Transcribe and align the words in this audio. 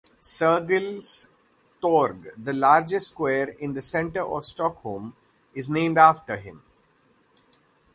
Sergels 0.19 1.27
torg, 1.79 2.31
the 2.35 2.53
largest 2.53 3.09
square 3.11 3.49
in 3.49 3.73
the 3.75 3.83
centre 3.83 4.23
of 4.25 4.43
Stockholm, 4.43 5.13
is 5.53 5.69
named 5.69 5.99
after 5.99 6.37
him. 6.37 6.63